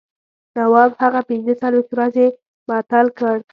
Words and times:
نواب 0.57 0.91
هغه 1.03 1.21
پنځه 1.29 1.53
څلوېښت 1.61 1.89
ورځې 1.93 2.25
معطل 2.67 3.07
کړ. 3.19 3.35